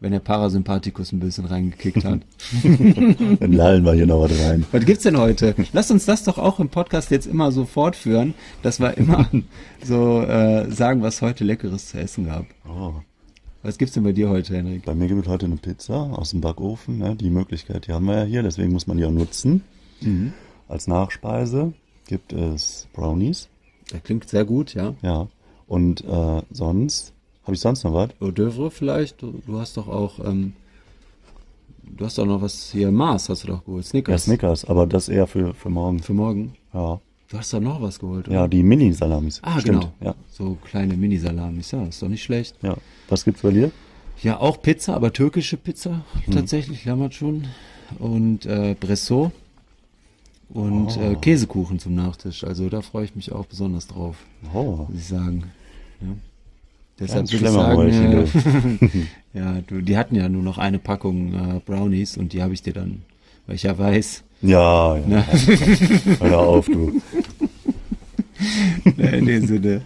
wenn 0.00 0.10
der 0.10 0.18
Parasympathikus 0.18 1.12
ein 1.12 1.20
bisschen 1.20 1.44
reingekickt 1.44 2.04
hat. 2.04 2.22
Dann 2.64 3.52
lallen 3.52 3.84
wir 3.84 3.92
hier 3.92 4.06
noch 4.06 4.22
was 4.22 4.36
rein. 4.40 4.64
Was 4.72 4.84
gibt's 4.84 5.04
denn 5.04 5.16
heute? 5.16 5.54
Lass 5.72 5.92
uns 5.92 6.06
das 6.06 6.24
doch 6.24 6.38
auch 6.38 6.58
im 6.58 6.70
Podcast 6.70 7.12
jetzt 7.12 7.26
immer 7.26 7.52
so 7.52 7.64
fortführen, 7.64 8.34
dass 8.62 8.80
wir 8.80 8.98
immer 8.98 9.30
so 9.84 10.22
äh, 10.22 10.68
sagen, 10.72 11.02
was 11.02 11.22
heute 11.22 11.44
Leckeres 11.44 11.90
zu 11.90 11.98
essen 11.98 12.26
gab. 12.26 12.46
Oh. 12.68 12.94
Was 13.64 13.78
gibt's 13.78 13.94
denn 13.94 14.02
bei 14.04 14.12
dir 14.12 14.28
heute, 14.28 14.54
Henrik? 14.54 14.84
Bei 14.84 14.94
mir 14.94 15.08
gibt 15.08 15.22
es 15.22 15.26
heute 15.26 15.46
eine 15.46 15.56
Pizza 15.56 15.94
aus 16.18 16.32
dem 16.32 16.42
Backofen. 16.42 16.98
Ne? 16.98 17.16
Die 17.16 17.30
Möglichkeit, 17.30 17.86
die 17.86 17.92
haben 17.92 18.04
wir 18.04 18.18
ja 18.18 18.24
hier, 18.24 18.42
deswegen 18.42 18.72
muss 18.72 18.86
man 18.86 18.98
die 18.98 19.06
auch 19.06 19.10
nutzen. 19.10 19.64
Als 20.68 20.86
Nachspeise 20.86 21.72
gibt 22.06 22.34
es 22.34 22.86
Brownies. 22.92 23.48
Das 23.90 24.02
klingt 24.02 24.28
sehr 24.28 24.44
gut, 24.44 24.74
ja. 24.74 24.94
Ja. 25.00 25.28
Und 25.66 26.04
äh, 26.04 26.42
sonst, 26.50 27.14
habe 27.44 27.54
ich 27.54 27.60
sonst 27.60 27.84
noch 27.84 27.94
was? 27.94 28.10
Hors 28.20 28.34
d'oeuvre 28.34 28.70
vielleicht? 28.70 29.22
Du, 29.22 29.40
du 29.46 29.58
hast 29.58 29.78
doch 29.78 29.88
auch, 29.88 30.18
ähm, 30.18 30.52
du 31.84 32.04
hast 32.04 32.18
doch 32.18 32.26
noch 32.26 32.42
was 32.42 32.70
hier, 32.70 32.92
Mars 32.92 33.30
hast 33.30 33.44
du 33.44 33.48
doch 33.48 33.64
geholt, 33.64 33.86
Ja, 33.86 33.88
Snickers. 33.88 34.24
Snickers, 34.24 34.64
aber 34.66 34.86
das 34.86 35.08
eher 35.08 35.26
für, 35.26 35.54
für 35.54 35.70
morgen. 35.70 36.00
Für 36.00 36.12
morgen. 36.12 36.54
Ja. 36.74 37.00
Du 37.34 37.40
hast 37.40 37.52
doch 37.52 37.58
noch 37.58 37.82
was 37.82 37.98
geholt, 37.98 38.28
oder? 38.28 38.36
Ja, 38.36 38.46
die 38.46 38.62
Mini-Salamis. 38.62 39.40
Ah, 39.42 39.58
Stimmt. 39.58 39.80
genau. 39.80 39.92
Ja. 40.00 40.14
So 40.30 40.56
kleine 40.64 40.96
Mini-Salamis, 40.96 41.72
ja, 41.72 41.82
ist 41.84 42.00
doch 42.00 42.08
nicht 42.08 42.22
schlecht. 42.22 42.54
ja. 42.62 42.76
Was 43.08 43.24
gibt's 43.24 43.42
bei 43.42 43.50
dir? 43.50 43.72
Ja, 44.22 44.38
auch 44.38 44.62
Pizza, 44.62 44.94
aber 44.94 45.12
türkische 45.12 45.56
Pizza 45.56 46.04
tatsächlich, 46.30 46.84
Lammertschun 46.84 47.48
und 47.98 48.46
äh, 48.46 48.76
Bresso 48.78 49.32
und 50.50 50.96
äh, 50.96 51.16
Käsekuchen 51.16 51.80
zum 51.80 51.96
Nachtisch. 51.96 52.44
Also 52.44 52.68
da 52.68 52.82
freue 52.82 53.04
ich 53.06 53.16
mich 53.16 53.32
auch 53.32 53.46
besonders 53.46 53.88
drauf, 53.88 54.14
Oh. 54.54 54.86
muss 54.88 54.96
ich 55.00 55.06
sagen. 55.08 55.42
Ja. 56.02 56.06
Deshalb 57.00 57.32
würde 57.32 57.46
ich 57.46 57.50
sagen, 57.52 57.74
Bräuchchen, 57.74 58.78
äh, 58.80 59.06
ja, 59.38 59.60
du, 59.66 59.80
die 59.82 59.96
hatten 59.98 60.14
ja 60.14 60.28
nur 60.28 60.44
noch 60.44 60.58
eine 60.58 60.78
Packung 60.78 61.34
äh, 61.34 61.60
Brownies 61.66 62.16
und 62.16 62.32
die 62.32 62.44
habe 62.44 62.54
ich 62.54 62.62
dir 62.62 62.74
dann, 62.74 63.02
weil 63.48 63.56
ich 63.56 63.64
ja 63.64 63.76
weiß, 63.76 64.22
Ja, 64.42 64.96
ja. 64.98 65.06
ne, 65.06 65.24
Hör 66.20 66.38
auf, 66.38 66.66
du. 66.66 67.00
in 68.84 69.26
dem 69.26 69.46
Sinne, 69.46 69.82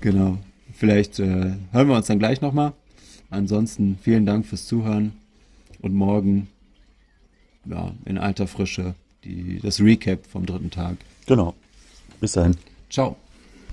genau. 0.00 0.38
Vielleicht 0.72 1.18
äh, 1.18 1.52
hören 1.72 1.88
wir 1.88 1.96
uns 1.96 2.06
dann 2.06 2.18
gleich 2.18 2.40
nochmal. 2.40 2.72
Ansonsten 3.30 3.98
vielen 4.02 4.26
Dank 4.26 4.46
fürs 4.46 4.66
Zuhören 4.66 5.12
und 5.80 5.94
morgen 5.94 6.48
ja, 7.66 7.92
in 8.04 8.18
alter 8.18 8.46
Frische 8.46 8.94
die, 9.24 9.58
das 9.60 9.80
Recap 9.80 10.26
vom 10.26 10.46
dritten 10.46 10.70
Tag. 10.70 10.96
Genau. 11.26 11.54
Bis 12.20 12.32
dahin. 12.32 12.56
Ciao. 12.90 13.16